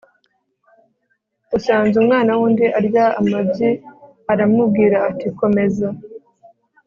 usanze 1.57 1.95
umwana 2.03 2.31
w'undi 2.37 2.65
arya 2.79 3.05
amabyi 3.19 3.69
aramubwira 4.31 4.97
ati 5.09 5.27
komeza 5.39 5.87